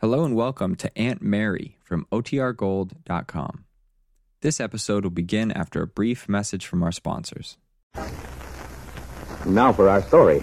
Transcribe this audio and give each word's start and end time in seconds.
Hello 0.00 0.24
and 0.24 0.34
welcome 0.34 0.76
to 0.76 0.90
Aunt 0.96 1.20
Mary 1.20 1.76
from 1.84 2.06
OTRGold.com. 2.10 3.66
This 4.40 4.58
episode 4.58 5.04
will 5.04 5.10
begin 5.10 5.52
after 5.52 5.82
a 5.82 5.86
brief 5.86 6.26
message 6.26 6.64
from 6.64 6.82
our 6.82 6.90
sponsors. 6.90 7.58
Now 9.44 9.74
for 9.74 9.90
our 9.90 10.00
story. 10.00 10.42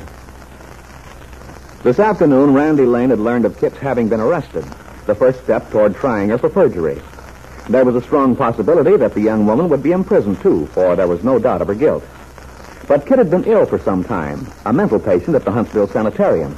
This 1.82 1.98
afternoon, 1.98 2.54
Randy 2.54 2.86
Lane 2.86 3.10
had 3.10 3.18
learned 3.18 3.46
of 3.46 3.60
Kit's 3.60 3.78
having 3.78 4.08
been 4.08 4.20
arrested, 4.20 4.64
the 5.08 5.16
first 5.16 5.44
step 5.44 5.72
toward 5.72 5.96
trying 5.96 6.30
her 6.30 6.38
for 6.38 6.52
perjury. 6.52 7.02
There 7.68 7.84
was 7.84 7.96
a 7.96 8.02
strong 8.04 8.36
possibility 8.36 8.96
that 8.98 9.16
the 9.16 9.22
young 9.22 9.48
woman 9.48 9.70
would 9.70 9.82
be 9.82 9.92
imprisoned, 9.92 10.40
too, 10.40 10.68
for 10.68 10.96
there 10.96 11.08
was 11.08 11.24
no 11.24 11.40
doubt 11.40 11.64
of 11.64 11.70
her 11.70 11.74
guilt. 11.74 12.04
But 12.88 13.08
Kit 13.08 13.18
had 13.18 13.32
been 13.32 13.46
ill 13.46 13.66
for 13.66 13.80
some 13.80 14.04
time, 14.04 14.46
a 14.66 14.72
mental 14.72 15.00
patient 15.00 15.36
at 15.36 15.46
the 15.46 15.52
Huntsville 15.52 15.88
Sanitarium. 15.88 16.56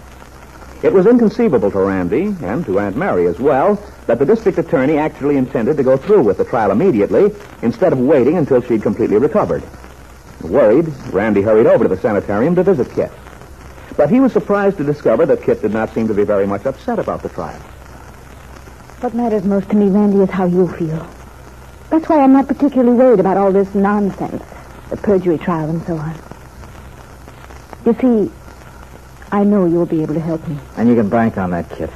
It 0.81 0.93
was 0.93 1.05
inconceivable 1.05 1.71
to 1.71 1.79
Randy, 1.79 2.35
and 2.41 2.65
to 2.65 2.79
Aunt 2.79 2.95
Mary 2.95 3.27
as 3.27 3.37
well, 3.37 3.81
that 4.07 4.17
the 4.17 4.25
district 4.25 4.57
attorney 4.59 4.97
actually 4.97 5.35
intended 5.35 5.75
to 5.75 5.83
go 5.83 5.97
through 5.97 6.23
with 6.23 6.37
the 6.37 6.45
trial 6.45 6.71
immediately 6.71 7.35
instead 7.61 7.91
of 7.91 7.99
waiting 7.99 8.37
until 8.37 8.61
she'd 8.61 8.81
completely 8.81 9.17
recovered. 9.17 9.61
Worried, 10.41 10.87
Randy 11.11 11.41
hurried 11.41 11.67
over 11.67 11.83
to 11.83 11.89
the 11.93 12.01
sanitarium 12.01 12.55
to 12.55 12.63
visit 12.63 12.89
Kit. 12.93 13.11
But 13.97 14.09
he 14.09 14.21
was 14.21 14.31
surprised 14.31 14.77
to 14.77 14.85
discover 14.85 15.25
that 15.25 15.43
Kit 15.43 15.61
did 15.61 15.73
not 15.73 15.93
seem 15.93 16.07
to 16.07 16.13
be 16.13 16.23
very 16.23 16.47
much 16.47 16.65
upset 16.65 16.97
about 16.97 17.23
the 17.23 17.29
trial. 17.29 17.59
What 19.01 19.13
matters 19.13 19.43
most 19.43 19.69
to 19.71 19.75
me, 19.75 19.89
Randy, 19.89 20.19
is 20.19 20.29
how 20.29 20.45
you 20.45 20.67
feel. 20.69 21.05
That's 21.89 22.07
why 22.07 22.19
I'm 22.21 22.31
not 22.31 22.47
particularly 22.47 22.97
worried 22.97 23.19
about 23.19 23.35
all 23.35 23.51
this 23.51 23.75
nonsense, 23.75 24.43
the 24.89 24.95
perjury 24.95 25.37
trial 25.37 25.69
and 25.69 25.85
so 25.85 25.97
on. 25.97 26.15
You 27.85 27.93
see, 27.99 28.31
I 29.31 29.43
know 29.43 29.65
you'll 29.65 29.85
be 29.85 30.01
able 30.01 30.15
to 30.15 30.19
help 30.19 30.47
me. 30.47 30.57
And 30.75 30.89
you 30.89 30.95
can 30.95 31.09
bank 31.09 31.37
on 31.37 31.51
that, 31.51 31.69
Kit. 31.69 31.89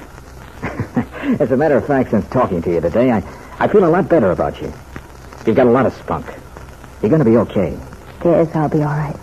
As 1.42 1.52
a 1.52 1.58
matter 1.58 1.78
of 1.78 1.88
fact, 1.88 2.12
since 2.12 2.28
talking 2.30 2.62
to 2.62 2.72
you 2.72 2.82
today, 2.82 3.12
I, 3.12 3.24
I 3.60 3.68
feel 3.68 3.86
a 3.86 3.90
lot 3.90 4.08
better 4.08 4.32
about 4.32 4.62
you. 4.62 4.72
You've 5.46 5.56
got 5.56 5.68
a 5.68 5.72
lot 5.72 5.86
of 5.86 5.94
spunk. 5.94 6.28
You're 7.02 7.10
going 7.10 7.24
to 7.24 7.30
be 7.30 7.38
okay. 7.38 7.78
Yes, 8.24 8.56
I'll 8.56 8.70
be 8.70 8.78
all 8.78 8.86
right. 8.86 9.18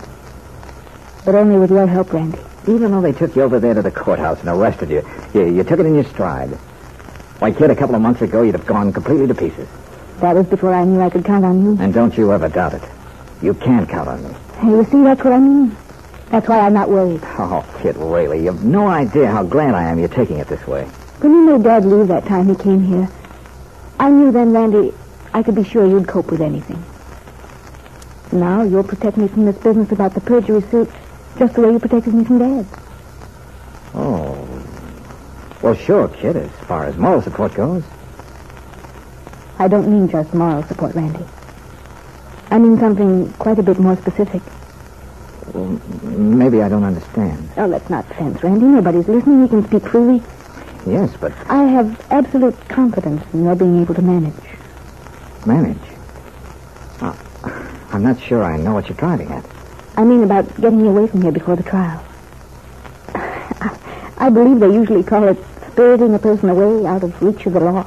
But 1.25 1.35
only 1.35 1.59
with 1.59 1.71
your 1.71 1.87
help, 1.87 2.13
Randy. 2.13 2.39
Even 2.69 2.91
though 2.91 3.01
they 3.01 3.13
took 3.13 3.37
you 3.37 3.43
over 3.43 3.59
there 3.61 3.75
to 3.75 3.83
the 3.83 3.91
courthouse 3.91 4.41
and 4.41 4.49
arrested 4.49 4.91
you, 4.91 5.09
you, 5.33 5.47
you 5.47 5.65
took 5.65 5.81
it 5.81 5.87
in 5.87 5.95
your 5.95 6.05
stride. 6.05 6.51
Why, 7.39 7.53
kid, 7.53 7.71
a 7.71 7.77
couple 7.77 7.95
of 7.95 8.03
months 8.03 8.21
ago, 8.21 8.43
you'd 8.43 8.55
have 8.55 8.67
gone 8.67 8.93
completely 8.93 9.27
to 9.29 9.35
pieces. 9.35 9.69
That 10.21 10.35
was 10.35 10.47
before 10.47 10.75
I 10.75 10.85
knew 10.85 11.01
I 11.01 11.09
could 11.09 11.25
count 11.25 11.45
on 11.45 11.63
you. 11.63 11.77
And 11.81 11.95
don't 11.95 12.15
you 12.17 12.33
ever 12.33 12.49
doubt 12.49 12.75
it. 12.75 12.83
You 13.41 13.55
can 13.55 13.87
count 13.87 14.09
on 14.09 14.23
me. 14.23 14.35
You 14.65 14.85
see, 14.85 15.03
that's 15.03 15.25
what 15.25 15.33
I 15.33 15.39
mean. 15.39 15.75
That's 16.31 16.49
why 16.49 16.61
I'm 16.61 16.73
not 16.75 16.89
worried. 16.89 17.21
Oh, 17.25 17.67
kid, 17.83 17.97
really, 17.97 18.45
you've 18.45 18.65
no 18.65 18.87
idea 18.87 19.27
how 19.27 19.43
glad 19.43 19.75
I 19.75 19.83
am 19.91 19.99
you're 19.99 20.09
taking 20.09 20.39
it 20.39 20.47
this 20.47 20.65
way. 20.65 20.85
When 21.19 21.33
you 21.33 21.41
made 21.43 21.65
Dad 21.65 21.85
leave 21.85 22.07
that 22.07 22.25
time 22.27 22.49
he 22.49 22.55
came 22.55 22.85
here, 22.85 23.09
I 23.99 24.11
knew 24.11 24.31
then, 24.31 24.53
Randy, 24.53 24.95
I 25.35 25.43
could 25.43 25.57
be 25.57 25.65
sure 25.65 25.85
you'd 25.85 26.07
cope 26.07 26.31
with 26.31 26.41
anything. 26.41 26.83
Now 28.31 28.63
you'll 28.63 28.85
protect 28.85 29.17
me 29.17 29.27
from 29.27 29.45
this 29.45 29.59
business 29.59 29.91
about 29.91 30.15
the 30.15 30.21
perjury 30.21 30.63
suit 30.71 30.89
just 31.37 31.55
the 31.55 31.63
way 31.63 31.73
you 31.73 31.81
protected 31.81 32.15
me 32.15 32.25
from 32.25 32.39
Dad. 32.39 32.67
Oh. 33.95 34.37
Well, 35.63 35.75
sure, 35.75 36.07
kid, 36.07 36.37
as 36.37 36.51
far 36.61 36.85
as 36.85 36.97
moral 36.97 37.23
support 37.23 37.55
goes. 37.55 37.83
I 39.59 39.67
don't 39.67 39.91
mean 39.91 40.09
just 40.09 40.33
moral 40.33 40.63
support, 40.63 40.95
Randy. 40.95 41.25
I 42.53 42.59
mean 42.59 42.79
something 42.79 43.33
quite 43.33 43.59
a 43.59 43.65
bit 43.65 43.81
more 43.81 43.97
specific. 43.97 44.43
Maybe 46.39 46.63
I 46.63 46.69
don't 46.69 46.85
understand. 46.85 47.51
Oh, 47.57 47.67
let's 47.67 47.91
not 47.91 48.07
fence, 48.15 48.43
Randy. 48.43 48.67
Nobody's 48.67 49.09
listening. 49.09 49.41
You 49.43 49.49
can 49.49 49.67
speak 49.67 49.83
freely. 49.89 50.23
Yes, 50.87 51.15
but 51.21 51.33
I 51.49 51.65
have 51.65 52.01
absolute 52.11 52.57
confidence 52.69 53.23
in 53.35 53.45
your 53.45 53.57
being 53.57 53.83
able 53.83 53.95
to 53.95 54.03
manage. 54.03 54.35
manage. 55.45 55.77
Uh, 57.01 57.17
I'm 57.93 58.03
not 58.03 58.21
sure 58.21 58.45
I 58.45 58.57
know 58.57 58.75
what 58.75 58.89
you're 58.89 58.97
driving 58.97 59.31
at. 59.33 59.45
I 59.97 60.05
mean 60.05 60.23
about 60.23 60.47
getting 60.61 60.81
you 60.81 60.89
away 60.89 61.09
from 61.09 61.23
here 61.23 61.33
before 61.33 61.57
the 61.57 61.65
trial. 61.65 62.03
I, 63.15 63.79
I 64.19 64.31
believe 64.31 64.61
they 64.61 64.73
usually 64.73 65.03
call 65.03 65.25
it 65.25 65.37
spiriting 65.73 66.15
a 66.15 66.19
person 66.19 66.49
away 66.49 66.87
out 66.87 67.03
of 67.03 67.21
reach 67.21 67.45
of 67.47 67.55
the 67.55 67.61
law. 67.61 67.87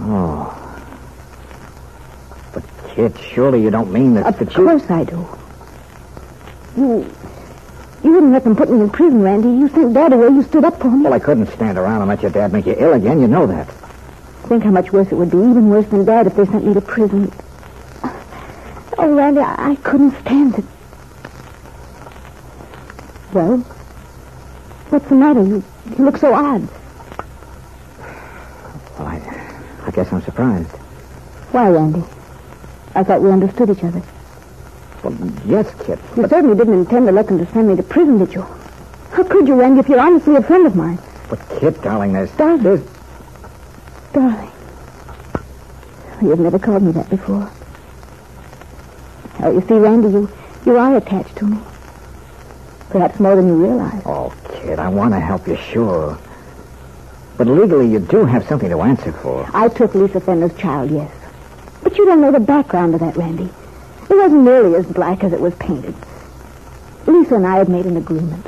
Oh. 0.00 0.58
But, 2.54 2.64
kid, 2.94 3.16
surely 3.18 3.62
you 3.62 3.70
don't 3.70 3.92
mean 3.92 4.14
that... 4.14 4.26
Of 4.26 4.38
that 4.38 4.56
you... 4.56 4.64
course 4.64 4.90
I 4.90 5.04
do. 5.04 5.28
You... 6.76 7.10
You 8.02 8.10
wouldn't 8.10 8.32
let 8.32 8.42
them 8.42 8.56
put 8.56 8.68
me 8.68 8.80
in 8.80 8.90
prison, 8.90 9.22
Randy. 9.22 9.48
You 9.48 9.68
sent 9.68 9.94
Dad 9.94 10.12
away. 10.12 10.26
You 10.26 10.42
stood 10.42 10.64
up 10.64 10.80
for 10.80 10.90
me. 10.90 11.04
Well, 11.04 11.12
I 11.12 11.20
couldn't 11.20 11.46
stand 11.52 11.78
around 11.78 12.00
and 12.00 12.08
let 12.08 12.20
your 12.20 12.32
dad 12.32 12.52
make 12.52 12.66
you 12.66 12.74
ill 12.76 12.94
again. 12.94 13.20
You 13.20 13.28
know 13.28 13.46
that. 13.46 13.68
Think 14.48 14.64
how 14.64 14.70
much 14.70 14.92
worse 14.92 15.06
it 15.12 15.14
would 15.14 15.30
be, 15.30 15.36
even 15.36 15.70
worse 15.70 15.86
than 15.86 16.04
Dad, 16.04 16.26
if 16.26 16.34
they 16.34 16.44
sent 16.46 16.66
me 16.66 16.74
to 16.74 16.80
prison. 16.80 17.32
Oh, 18.98 19.14
Randy, 19.14 19.40
I, 19.40 19.70
I 19.70 19.76
couldn't 19.76 20.18
stand 20.20 20.58
it. 20.58 20.64
Well, 23.32 23.58
what's 24.90 25.08
the 25.08 25.14
matter? 25.14 25.42
You, 25.44 25.62
you 25.96 26.04
look 26.04 26.16
so 26.16 26.34
odd. 26.34 26.68
Well, 28.98 29.06
I, 29.06 29.22
I 29.86 29.90
guess 29.92 30.12
I'm 30.12 30.22
surprised. 30.22 30.70
Why, 31.52 31.70
Randy? 31.70 32.02
I 32.94 33.04
thought 33.04 33.22
we 33.22 33.30
understood 33.30 33.70
each 33.70 33.84
other. 33.84 34.02
Well, 35.02 35.16
yes, 35.46 35.72
kid. 35.84 35.98
You 36.16 36.28
certainly 36.28 36.56
didn't 36.56 36.74
intend 36.74 37.06
to 37.06 37.12
let 37.12 37.26
them 37.26 37.38
to 37.38 37.52
send 37.52 37.68
me 37.68 37.76
to 37.76 37.82
prison, 37.82 38.18
did 38.18 38.32
you? 38.32 38.42
How 39.10 39.24
could 39.24 39.48
you, 39.48 39.54
Randy, 39.54 39.80
if 39.80 39.88
you're 39.88 40.00
honestly 40.00 40.36
a 40.36 40.42
friend 40.42 40.66
of 40.66 40.76
mine? 40.76 40.98
But, 41.28 41.40
kid, 41.58 41.80
darling, 41.82 42.12
there's... 42.12 42.30
Darling. 42.32 42.62
There's... 42.62 42.80
Darling. 44.12 44.50
Oh, 45.34 46.20
you've 46.22 46.40
never 46.40 46.58
called 46.58 46.82
me 46.82 46.92
that 46.92 47.10
before. 47.10 47.50
Oh, 49.40 49.50
you 49.50 49.60
see, 49.66 49.74
Randy, 49.74 50.08
you, 50.08 50.30
you 50.64 50.76
are 50.76 50.96
attached 50.96 51.34
to 51.36 51.46
me. 51.46 51.58
Perhaps 52.90 53.18
more 53.18 53.34
than 53.34 53.48
you 53.48 53.54
realize. 53.54 54.02
Oh, 54.06 54.32
kid, 54.54 54.78
I 54.78 54.88
want 54.88 55.14
to 55.14 55.20
help 55.20 55.48
you, 55.48 55.56
sure. 55.56 56.18
But 57.38 57.48
legally, 57.48 57.90
you 57.90 57.98
do 57.98 58.24
have 58.24 58.46
something 58.46 58.70
to 58.70 58.82
answer 58.82 59.10
for. 59.10 59.48
I 59.52 59.68
took 59.68 59.94
Lisa 59.94 60.20
Fenner's 60.20 60.56
child, 60.56 60.90
yes. 60.90 61.10
But 61.82 61.98
you 61.98 62.04
don't 62.04 62.20
know 62.20 62.30
the 62.30 62.38
background 62.40 62.94
of 62.94 63.00
that, 63.00 63.16
Randy. 63.16 63.48
It 64.12 64.16
wasn't 64.16 64.42
nearly 64.42 64.76
as 64.76 64.84
black 64.84 65.24
as 65.24 65.32
it 65.32 65.40
was 65.40 65.54
painted. 65.54 65.94
Lisa 67.06 67.36
and 67.36 67.46
I 67.46 67.56
had 67.56 67.70
made 67.70 67.86
an 67.86 67.96
agreement. 67.96 68.46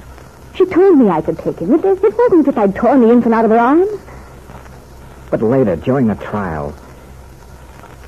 She 0.55 0.67
told 0.67 0.99
me 0.99 1.09
I 1.09 1.23
could 1.23 1.39
take 1.39 1.59
him. 1.59 1.73
It, 1.73 1.83
it, 1.83 2.03
wasn't 2.03 2.43
as 2.43 2.49
if 2.49 2.59
I'd 2.59 2.75
torn 2.77 3.01
the 3.01 3.11
infant 3.11 3.35
out 3.35 3.47
of 3.47 3.51
her 3.51 3.59
arms. 3.59 3.89
But 5.31 5.41
later, 5.41 5.77
during 5.77 6.07
the 6.07 6.17
trial, 6.17 6.75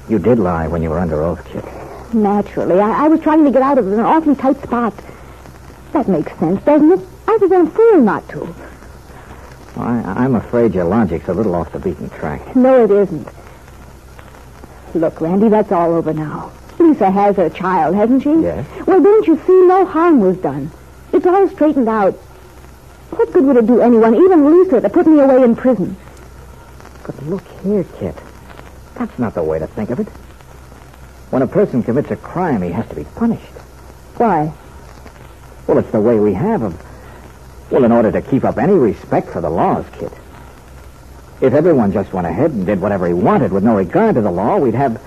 you 0.06 0.18
did 0.18 0.38
lie 0.38 0.68
when 0.68 0.82
you 0.82 0.90
were 0.90 0.98
under 0.98 1.22
oath, 1.22 1.42
kid. 1.46 1.64
Naturally. 2.12 2.78
I, 2.78 3.06
I 3.06 3.08
was 3.08 3.20
trying 3.20 3.42
to 3.46 3.50
get 3.50 3.62
out 3.62 3.78
of 3.78 3.90
an 3.90 4.00
awfully 4.00 4.34
tight 4.34 4.62
spot. 4.62 4.92
That 5.92 6.08
makes 6.08 6.36
sense, 6.38 6.62
doesn't 6.62 6.92
it? 6.92 7.00
I 7.26 7.38
was 7.40 7.50
a 7.50 7.70
fool 7.70 8.02
not 8.02 8.28
to. 8.28 8.40
Well, 9.76 9.88
I, 9.88 10.24
I'm 10.24 10.34
afraid 10.34 10.74
your 10.74 10.84
logic's 10.84 11.28
a 11.28 11.32
little 11.32 11.54
off 11.54 11.72
the 11.72 11.78
beaten 11.78 12.10
track. 12.10 12.54
No, 12.54 12.84
it 12.84 12.90
isn't. 12.90 13.28
Look, 14.94 15.22
Randy, 15.22 15.48
that's 15.48 15.72
all 15.72 15.94
over 15.94 16.12
now. 16.12 16.52
Lisa 16.86 17.10
has 17.10 17.36
her 17.36 17.50
child, 17.50 17.94
hasn't 17.94 18.22
she? 18.22 18.30
Yes. 18.30 18.66
Well, 18.86 19.02
didn't 19.02 19.26
you 19.26 19.36
see? 19.46 19.66
No 19.66 19.84
harm 19.84 20.20
was 20.20 20.36
done. 20.38 20.70
It's 21.12 21.26
all 21.26 21.48
straightened 21.48 21.88
out. 21.88 22.14
What 23.10 23.32
good 23.32 23.44
would 23.44 23.56
it 23.56 23.66
do 23.66 23.80
anyone, 23.80 24.14
even 24.14 24.50
Lisa, 24.52 24.80
to 24.80 24.88
put 24.88 25.06
me 25.06 25.20
away 25.20 25.42
in 25.42 25.56
prison? 25.56 25.96
But 27.04 27.22
look 27.24 27.46
here, 27.62 27.84
Kit. 27.98 28.16
That's 28.94 29.18
not 29.18 29.34
the 29.34 29.42
way 29.42 29.58
to 29.58 29.66
think 29.66 29.90
of 29.90 30.00
it. 30.00 30.08
When 31.30 31.42
a 31.42 31.46
person 31.46 31.82
commits 31.82 32.10
a 32.10 32.16
crime, 32.16 32.62
he 32.62 32.70
has 32.70 32.88
to 32.88 32.94
be 32.94 33.04
punished. 33.04 33.52
Why? 34.16 34.52
Well, 35.66 35.78
it's 35.78 35.90
the 35.90 36.00
way 36.00 36.18
we 36.18 36.34
have 36.34 36.62
of... 36.62 36.82
Well, 37.70 37.84
in 37.84 37.92
order 37.92 38.12
to 38.12 38.22
keep 38.22 38.44
up 38.44 38.58
any 38.58 38.74
respect 38.74 39.30
for 39.30 39.40
the 39.40 39.50
laws, 39.50 39.84
Kit. 39.98 40.12
If 41.40 41.52
everyone 41.52 41.92
just 41.92 42.12
went 42.12 42.26
ahead 42.26 42.52
and 42.52 42.64
did 42.64 42.80
whatever 42.80 43.06
he 43.06 43.12
wanted 43.12 43.52
with 43.52 43.64
no 43.64 43.76
regard 43.76 44.14
to 44.14 44.20
the 44.20 44.30
law, 44.30 44.58
we'd 44.58 44.74
have... 44.74 45.00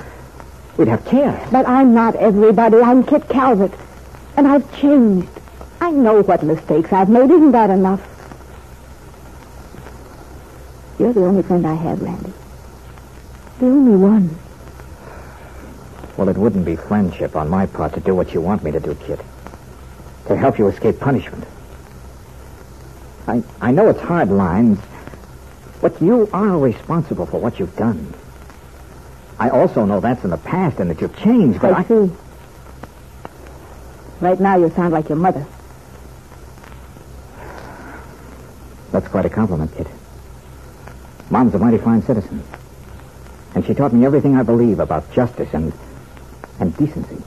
We'd 0.80 0.88
have 0.88 1.04
chaos. 1.04 1.46
But 1.52 1.68
I'm 1.68 1.94
not 1.94 2.16
everybody. 2.16 2.78
I'm 2.78 3.04
Kit 3.04 3.28
Calvert. 3.28 3.74
And 4.38 4.48
I've 4.48 4.64
changed. 4.80 5.28
I 5.82 5.92
know 5.92 6.22
what 6.22 6.42
mistakes 6.42 6.94
I've 6.94 7.10
made. 7.10 7.30
Isn't 7.30 7.52
that 7.52 7.70
enough? 7.70 8.02
You're 10.98 11.12
the 11.12 11.26
only 11.26 11.44
friend 11.44 11.68
I 11.68 11.74
have, 11.74 12.02
Randy. 12.02 12.32
The 13.60 13.66
only 13.66 13.98
one. 13.98 14.38
Well, 16.16 16.30
it 16.30 16.38
wouldn't 16.38 16.64
be 16.64 16.78
friendship 16.78 17.36
on 17.36 17.50
my 17.50 17.66
part 17.66 17.94
to 17.96 18.00
do 18.00 18.16
what 18.16 18.34
you 18.34 18.40
want 18.40 18.64
me 18.64 18.72
to 18.72 18.80
do, 18.80 18.96
kid. 18.96 19.20
To 20.28 20.38
help 20.38 20.58
you 20.58 20.70
escape 20.70 20.98
punishment. 20.98 21.44
I, 23.28 23.44
I 23.60 23.72
know 23.72 23.90
it's 23.90 24.00
hard 24.00 24.30
lines, 24.30 24.80
but 25.82 26.02
you 26.02 26.30
are 26.32 26.58
responsible 26.58 27.26
for 27.26 27.42
what 27.42 27.60
you've 27.60 27.76
done. 27.76 28.14
I 29.40 29.50
also 29.50 29.86
know 29.86 30.00
that's 30.00 30.24
in 30.24 30.30
the 30.30 30.38
past 30.38 30.80
and 30.80 30.90
that 30.90 31.00
you've 31.00 31.18
changed, 31.18 31.62
but 31.62 31.74
I 31.74 31.84
see. 31.84 32.12
Right 34.20 34.40
now 34.40 34.58
you 34.58 34.70
sound 34.72 34.94
like 34.94 35.08
your 35.08 35.18
mother. 35.18 35.46
That's 38.92 39.08
quite 39.08 39.26
a 39.26 39.30
compliment, 39.30 39.74
kid. 39.76 39.88
Mom's 41.30 41.54
a 41.54 41.60
mighty 41.60 41.78
fine 41.78 42.02
citizen. 42.02 42.44
And 43.56 43.66
she 43.66 43.74
taught 43.74 43.94
me 43.94 44.06
everything 44.06 44.36
I 44.36 44.44
believe 44.44 44.80
about 44.80 45.12
justice 45.14 45.50
and 45.54 45.72
and 46.60 46.76
decency. 46.76 47.18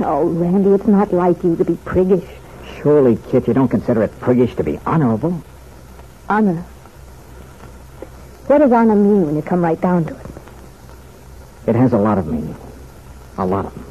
Oh, 0.00 0.26
Randy, 0.26 0.70
it's 0.70 0.86
not 0.86 1.12
like 1.12 1.42
you 1.42 1.56
to 1.56 1.64
be 1.64 1.74
priggish. 1.74 2.28
Surely, 2.80 3.18
Kit, 3.30 3.48
you 3.48 3.54
don't 3.54 3.68
consider 3.68 4.02
it 4.02 4.20
priggish 4.20 4.56
to 4.56 4.64
be 4.64 4.78
honorable? 4.86 5.42
Honor. 6.28 6.64
What 8.46 8.58
does 8.58 8.72
honor 8.72 8.94
mean 8.94 9.26
when 9.26 9.36
you 9.36 9.42
come 9.42 9.62
right 9.62 9.80
down 9.80 10.04
to 10.04 10.16
it? 10.16 10.23
It 11.66 11.74
has 11.74 11.92
a 11.92 11.98
lot 11.98 12.18
of 12.18 12.26
meaning. 12.26 12.56
A 13.38 13.46
lot 13.46 13.66
of 13.66 13.74
them. 13.74 13.84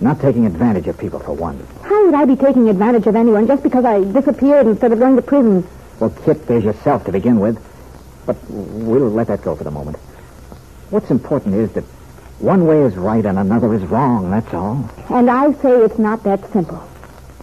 Not 0.00 0.20
taking 0.20 0.46
advantage 0.46 0.86
of 0.86 0.98
people, 0.98 1.18
for 1.18 1.32
one. 1.32 1.64
How 1.82 2.04
would 2.04 2.14
I 2.14 2.24
be 2.24 2.36
taking 2.36 2.68
advantage 2.68 3.06
of 3.06 3.16
anyone 3.16 3.46
just 3.46 3.62
because 3.62 3.84
I 3.84 4.04
disappeared 4.04 4.66
instead 4.66 4.92
of 4.92 4.98
going 4.98 5.16
to 5.16 5.22
prison? 5.22 5.66
Well, 5.98 6.10
Kit, 6.24 6.46
there's 6.46 6.64
yourself 6.64 7.04
to 7.06 7.12
begin 7.12 7.40
with. 7.40 7.58
But 8.26 8.36
we'll 8.48 9.10
let 9.10 9.28
that 9.28 9.42
go 9.42 9.56
for 9.56 9.64
the 9.64 9.70
moment. 9.70 9.96
What's 10.90 11.10
important 11.10 11.54
is 11.54 11.72
that 11.72 11.84
one 12.38 12.66
way 12.66 12.82
is 12.82 12.94
right 12.94 13.24
and 13.24 13.38
another 13.38 13.74
is 13.74 13.82
wrong, 13.82 14.30
that's 14.30 14.52
all. 14.54 14.88
And 15.10 15.28
I 15.30 15.52
say 15.54 15.80
it's 15.80 15.98
not 15.98 16.22
that 16.24 16.52
simple. 16.52 16.86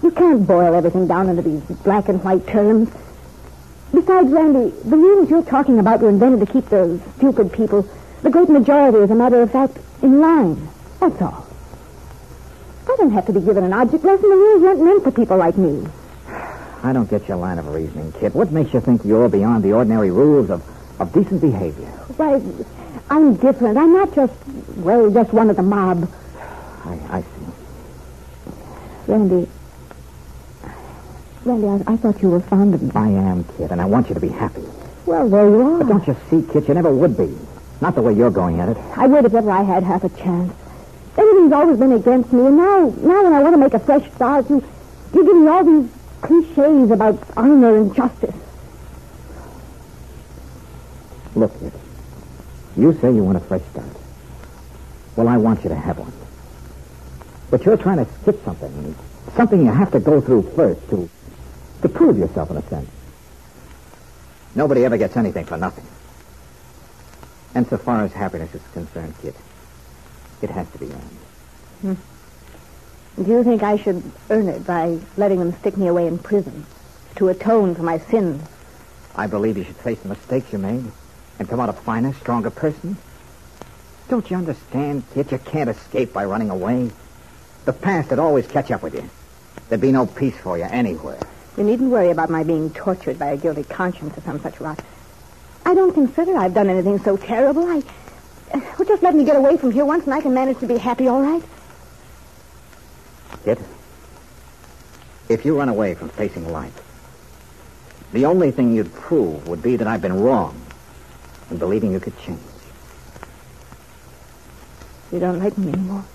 You 0.02 0.12
can't 0.12 0.46
boil 0.46 0.74
everything 0.74 1.08
down 1.08 1.28
into 1.30 1.42
these 1.42 1.62
black 1.80 2.08
and 2.08 2.24
white 2.24 2.48
terms. 2.48 2.90
Besides, 3.94 4.30
Randy, 4.30 4.70
the 4.84 4.96
rules 4.98 5.30
you're 5.30 5.44
talking 5.44 5.80
about 5.80 6.02
were 6.02 6.10
invented 6.10 6.46
to 6.46 6.54
keep 6.54 6.70
those 6.70 7.02
stupid 7.18 7.52
people, 7.52 7.88
the 8.26 8.32
great 8.32 8.50
majority, 8.50 8.98
as 8.98 9.12
a 9.12 9.16
matter 9.16 9.40
of 9.40 9.52
fact, 9.52 9.78
in 10.02 10.20
line. 10.20 10.68
That's 11.00 11.22
all. 11.22 11.46
I 12.90 12.96
don't 12.98 13.12
have 13.12 13.28
to 13.28 13.34
be 13.34 13.40
given 13.40 13.64
an 13.64 13.72
object 13.72 14.04
lesson. 14.04 14.30
The 14.30 14.36
rules 14.36 14.62
weren't 14.64 14.82
meant 14.82 15.04
for 15.04 15.12
people 15.12 15.38
like 15.38 15.58
me. 15.58 15.88
I 16.82 16.92
don't 16.92 17.08
get 17.08 17.28
your 17.28 17.38
line 17.38 17.60
of 17.60 17.68
reasoning, 17.68 18.12
Kit. 18.14 18.34
What 18.34 18.52
makes 18.52 18.74
you 18.74 18.82
think 18.82 19.06
you're 19.06 19.30
beyond 19.30 19.64
the 19.64 19.74
ordinary 19.74 20.10
rules 20.10 20.50
of, 20.50 20.64
of 21.00 21.14
decent 21.14 21.40
behavior? 21.40 21.86
Why, 22.18 22.42
I'm 23.12 23.36
different. 23.36 23.78
I'm 23.78 23.94
not 23.94 24.16
just, 24.16 24.34
well, 24.78 25.12
just 25.12 25.32
one 25.32 25.52
of 25.52 25.56
the 25.56 25.64
mob. 25.64 26.12
I, 26.84 27.00
I 27.10 27.22
see. 27.22 27.28
Randy. 29.06 29.48
Randy, 31.44 31.68
I, 31.68 31.94
I 31.94 31.98
thought 31.98 32.22
you 32.24 32.30
were 32.32 32.40
fond 32.40 32.74
of 32.74 32.82
me. 32.82 32.92
I 32.96 33.10
am, 33.10 33.44
Kit, 33.58 33.70
and 33.70 33.80
I 33.80 33.86
want 33.86 34.10
you 34.10 34.16
to 34.16 34.22
be 34.22 34.30
happy. 34.30 34.64
Well, 35.06 35.30
there 35.30 35.48
you 35.48 35.62
are. 35.62 35.78
But 35.78 35.88
don't 35.88 36.08
you 36.08 36.18
see, 36.32 36.52
Kit, 36.52 36.68
you 36.68 36.74
never 36.74 36.94
would 36.94 37.16
be. 37.16 37.38
Not 37.86 37.94
the 37.94 38.02
way 38.02 38.14
you're 38.14 38.32
going 38.32 38.60
at 38.60 38.70
it. 38.70 38.78
I 38.98 39.06
would 39.06 39.26
if 39.26 39.36
ever 39.36 39.52
I 39.52 39.62
had 39.62 39.84
half 39.84 40.04
a 40.04 40.10
chance. 40.10 40.52
Everything's 41.16 41.52
always 41.52 41.78
been 41.78 41.92
against 41.92 42.34
me, 42.34 42.48
and 42.48 42.58
now, 42.58 42.92
now 42.98 43.24
when 43.24 43.32
I 43.32 43.44
want 43.44 43.54
to 43.54 43.60
make 43.60 43.76
a 43.76 43.80
fresh 43.80 44.12
start, 44.14 44.50
you, 44.50 44.64
you 45.14 45.24
give 45.24 45.36
me 45.36 45.48
all 45.48 45.64
these 45.64 45.92
cliches 46.20 46.90
about 46.90 47.24
honor 47.38 47.78
and 47.78 47.96
justice. 47.96 48.34
Look, 51.36 51.60
Kit. 51.60 51.74
You 52.76 52.92
say 52.94 53.14
you 53.14 53.24
want 53.24 53.38
a 53.38 53.42
fresh 53.42 53.62
start. 53.70 53.86
Well, 55.16 55.28
I 55.28 55.38
want 55.38 55.64
you 55.64 55.70
to 55.70 55.76
have 55.76 56.00
one. 56.00 56.14
But 57.52 57.66
you're 57.66 57.78
trying 57.78 58.04
to 58.04 58.12
skip 58.16 58.44
something. 58.44 58.96
Something 59.36 59.64
you 59.64 59.72
have 59.72 59.92
to 59.92 60.00
go 60.00 60.22
through 60.22 60.42
first 60.56 60.90
to, 60.90 61.08
to 61.84 61.90
prove 61.90 62.18
yourself, 62.18 62.50
in 62.50 62.58
a 62.58 62.68
sense. 62.68 62.90
Nobody 64.56 64.86
ever 64.86 64.98
gets 64.98 65.16
anything 65.16 65.46
for 65.46 65.58
nothing. 65.58 65.86
And 67.56 67.66
so 67.68 67.78
far 67.78 68.04
as 68.04 68.12
happiness 68.12 68.54
is 68.54 68.62
concerned, 68.74 69.16
Kit, 69.22 69.34
it 70.42 70.50
has 70.50 70.70
to 70.72 70.78
be 70.78 70.88
earned. 70.88 71.18
Hmm. 71.82 73.24
Do 73.24 73.32
you 73.32 73.44
think 73.46 73.64
I 73.64 73.78
should 73.78 74.04
earn 74.30 74.50
it 74.50 74.68
by 74.68 75.00
letting 75.16 75.40
them 75.40 75.54
stick 75.60 75.78
me 75.78 75.88
away 75.88 76.06
in 76.06 76.20
prison 76.20 76.66
to 77.16 77.30
atone 77.30 77.74
for 77.74 77.84
my 77.84 77.98
sins? 77.98 78.46
I 79.16 79.28
believe 79.28 79.58
you 79.58 79.64
should 79.64 79.78
face 79.78 80.00
the 80.02 80.10
mistakes 80.10 80.52
you 80.52 80.60
made 80.60 80.84
and 81.40 81.48
come 81.48 81.62
out 81.62 81.70
a 81.70 81.74
finer, 81.74 82.14
stronger 82.14 82.50
person. 82.50 82.98
Don't 84.10 84.30
you 84.30 84.36
understand, 84.36 85.04
Kit? 85.14 85.32
You 85.32 85.38
can't 85.38 85.70
escape 85.70 86.12
by 86.12 86.26
running 86.26 86.50
away. 86.50 86.92
The 87.64 87.74
past 87.74 88.10
would 88.10 88.20
always 88.20 88.46
catch 88.48 88.70
up 88.70 88.84
with 88.84 88.94
you. 88.94 89.10
There'd 89.70 89.80
be 89.80 89.94
no 89.94 90.06
peace 90.06 90.38
for 90.38 90.58
you 90.58 90.66
anywhere. 90.66 91.20
You 91.58 91.64
needn't 91.64 91.90
worry 91.90 92.12
about 92.12 92.30
my 92.30 92.44
being 92.44 92.70
tortured 92.72 93.18
by 93.18 93.28
a 93.28 93.38
guilty 93.38 93.64
conscience 93.64 94.18
or 94.18 94.22
some 94.22 94.42
such 94.42 94.60
rot. 94.60 94.84
I 95.66 95.74
don't 95.74 95.94
consider 95.94 96.38
I've 96.38 96.54
done 96.54 96.70
anything 96.70 97.00
so 97.00 97.18
terrible. 97.18 97.66
I. 97.66 97.82
Uh, 98.54 98.62
well, 98.78 98.88
just 98.88 99.02
let 99.02 99.16
me 99.16 99.24
get 99.26 99.36
away 99.36 99.58
from 99.58 99.72
here 99.72 99.84
once 99.84 100.06
and 100.06 100.14
I 100.14 100.22
can 100.22 100.34
manage 100.34 100.60
to 100.60 100.68
be 100.68 100.78
happy, 100.78 101.08
all 101.08 101.22
right? 101.22 101.44
Kit, 103.44 103.60
if 105.30 105.44
you 105.44 105.58
run 105.58 105.70
away 105.70 105.96
from 105.96 106.10
facing 106.10 106.52
life, 106.52 106.74
the 108.14 108.26
only 108.26 108.52
thing 108.52 108.76
you'd 108.76 108.94
prove 108.94 109.48
would 109.48 109.62
be 109.62 109.76
that 109.76 109.88
I've 109.88 110.02
been 110.02 110.20
wrong 110.20 110.62
in 111.50 111.58
believing 111.58 111.92
you 111.92 112.00
could 112.00 112.18
change. 112.20 112.40
You 115.12 115.20
don't 115.20 115.40
like 115.40 115.58
me 115.58 115.74
anymore. 115.74 116.06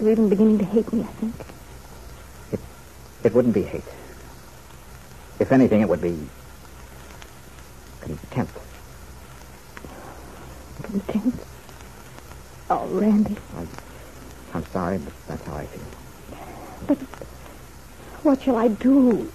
You're 0.00 0.12
even 0.12 0.28
beginning 0.28 0.58
to 0.58 0.64
hate 0.64 0.92
me, 0.92 1.02
I 1.02 1.06
think. 1.06 1.34
It, 2.52 2.60
It 3.24 3.34
wouldn't 3.34 3.54
be 3.54 3.62
hate. 3.62 3.84
If 5.38 5.52
anything, 5.52 5.80
it 5.80 5.88
would 5.88 6.00
be 6.00 6.18
contempt. 8.16 8.58
Contempt. 10.82 11.44
Oh, 12.70 12.86
Randy. 12.88 13.36
I'm 14.54 14.64
sorry, 14.66 14.98
but 14.98 15.12
that's 15.26 15.44
how 15.44 15.54
I 15.54 15.66
feel. 15.66 15.82
But 16.86 16.98
what 18.24 18.42
shall 18.42 18.56
I 18.56 18.68
do? 18.68 19.30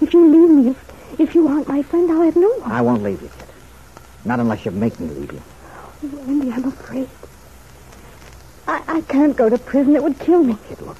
If 0.00 0.12
you 0.12 0.28
leave 0.28 0.50
me, 0.50 0.70
if, 0.70 1.20
if 1.20 1.34
you 1.34 1.48
aren't 1.48 1.68
my 1.68 1.82
friend, 1.82 2.10
I'll 2.10 2.22
have 2.22 2.36
no 2.36 2.48
one. 2.48 2.70
I 2.70 2.80
won't 2.80 3.02
leave 3.02 3.20
you, 3.22 3.28
Kit. 3.28 3.48
Not 4.24 4.40
unless 4.40 4.64
you 4.64 4.70
make 4.70 4.98
me 5.00 5.08
leave 5.08 5.32
you. 5.32 5.42
Oh, 6.04 6.08
Randy, 6.26 6.50
I'm 6.52 6.64
afraid. 6.64 7.08
I, 8.66 8.82
I 8.86 9.00
can't 9.02 9.36
go 9.36 9.48
to 9.48 9.58
prison. 9.58 9.96
It 9.96 10.02
would 10.02 10.18
kill 10.18 10.42
me. 10.42 10.56
Kid, 10.68 10.80
look. 10.82 10.98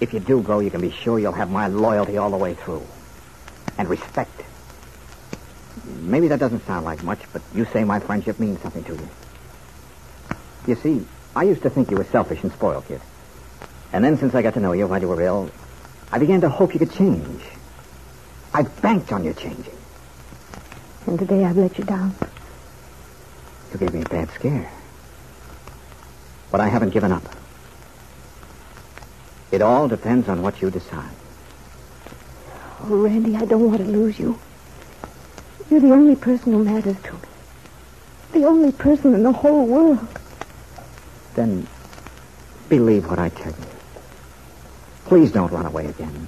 If 0.00 0.12
you 0.12 0.20
do 0.20 0.42
go, 0.42 0.60
you 0.60 0.70
can 0.70 0.80
be 0.80 0.90
sure 0.90 1.18
you'll 1.18 1.32
have 1.32 1.50
my 1.50 1.66
loyalty 1.66 2.18
all 2.18 2.30
the 2.30 2.36
way 2.36 2.54
through. 2.54 2.86
And 3.78 3.88
respect. 3.88 4.42
Maybe 5.84 6.28
that 6.28 6.38
doesn't 6.38 6.66
sound 6.66 6.84
like 6.84 7.02
much, 7.02 7.20
but 7.32 7.42
you 7.54 7.64
say 7.66 7.84
my 7.84 8.00
friendship 8.00 8.38
means 8.38 8.60
something 8.60 8.84
to 8.84 8.94
you. 8.94 9.08
You 10.66 10.74
see, 10.76 11.06
I 11.34 11.44
used 11.44 11.62
to 11.62 11.70
think 11.70 11.90
you 11.90 11.96
were 11.96 12.04
selfish 12.04 12.42
and 12.42 12.52
spoiled, 12.52 12.86
kid. 12.86 13.00
And 13.92 14.04
then 14.04 14.18
since 14.18 14.34
I 14.34 14.42
got 14.42 14.54
to 14.54 14.60
know 14.60 14.72
you 14.72 14.86
while 14.86 15.00
you 15.00 15.08
were 15.08 15.20
ill, 15.22 15.50
I 16.12 16.18
began 16.18 16.40
to 16.42 16.48
hope 16.48 16.72
you 16.74 16.78
could 16.78 16.92
change. 16.92 17.42
I 18.52 18.62
banked 18.62 19.12
on 19.12 19.24
your 19.24 19.34
changing. 19.34 19.76
And 21.06 21.18
today 21.18 21.44
I've 21.44 21.56
let 21.56 21.78
you 21.78 21.84
down. 21.84 22.14
You 23.72 23.78
gave 23.78 23.94
me 23.94 24.02
a 24.02 24.08
bad 24.08 24.30
scare. 24.32 24.70
But 26.50 26.60
I 26.60 26.68
haven't 26.68 26.90
given 26.90 27.12
up. 27.12 27.22
It 29.50 29.62
all 29.62 29.88
depends 29.88 30.28
on 30.28 30.42
what 30.42 30.60
you 30.60 30.70
decide. 30.70 31.14
Oh, 32.82 33.02
Randy, 33.02 33.36
I 33.36 33.44
don't 33.44 33.64
want 33.64 33.78
to 33.78 33.84
lose 33.84 34.18
you. 34.18 34.38
You're 35.70 35.80
the 35.80 35.92
only 35.92 36.16
person 36.16 36.52
who 36.52 36.64
matters 36.64 36.96
to 37.02 37.12
me. 37.12 37.18
The 38.32 38.44
only 38.44 38.72
person 38.72 39.14
in 39.14 39.22
the 39.22 39.32
whole 39.32 39.66
world. 39.66 40.06
Then 41.34 41.66
believe 42.68 43.06
what 43.08 43.18
I 43.18 43.28
tell 43.28 43.52
you. 43.52 43.66
Please 45.06 45.32
don't 45.32 45.52
run 45.52 45.66
away 45.66 45.86
again. 45.86 46.26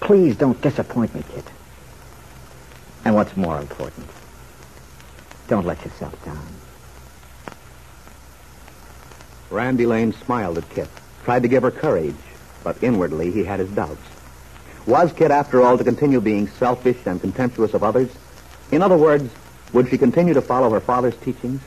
Please 0.00 0.36
don't 0.36 0.60
disappoint 0.60 1.14
me, 1.14 1.22
Kit. 1.34 1.44
And 3.04 3.14
what's 3.14 3.36
more 3.36 3.60
important, 3.60 4.06
don't 5.48 5.66
let 5.66 5.84
yourself 5.84 6.24
down. 6.24 6.46
Randy 9.50 9.86
Lane 9.86 10.12
smiled 10.12 10.58
at 10.58 10.68
Kit, 10.70 10.88
tried 11.24 11.42
to 11.42 11.48
give 11.48 11.62
her 11.62 11.70
courage, 11.70 12.14
but 12.62 12.82
inwardly 12.82 13.30
he 13.30 13.44
had 13.44 13.60
his 13.60 13.70
doubts. 13.70 14.00
Was 14.88 15.12
Kit, 15.12 15.30
after 15.30 15.60
all, 15.60 15.76
to 15.76 15.84
continue 15.84 16.18
being 16.18 16.48
selfish 16.48 16.96
and 17.04 17.20
contemptuous 17.20 17.74
of 17.74 17.84
others? 17.84 18.08
In 18.72 18.80
other 18.80 18.96
words, 18.96 19.30
would 19.74 19.90
she 19.90 19.98
continue 19.98 20.32
to 20.32 20.40
follow 20.40 20.70
her 20.70 20.80
father's 20.80 21.14
teachings? 21.18 21.60